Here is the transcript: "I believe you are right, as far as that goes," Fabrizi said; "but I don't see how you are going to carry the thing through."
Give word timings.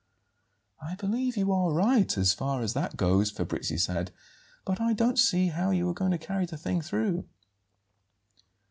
"I 0.81 0.95
believe 0.95 1.37
you 1.37 1.51
are 1.51 1.71
right, 1.71 2.17
as 2.17 2.33
far 2.33 2.63
as 2.63 2.73
that 2.73 2.97
goes," 2.97 3.29
Fabrizi 3.31 3.77
said; 3.79 4.11
"but 4.65 4.81
I 4.81 4.93
don't 4.93 5.19
see 5.19 5.49
how 5.49 5.69
you 5.69 5.87
are 5.89 5.93
going 5.93 6.09
to 6.09 6.17
carry 6.17 6.47
the 6.47 6.57
thing 6.57 6.81
through." 6.81 7.25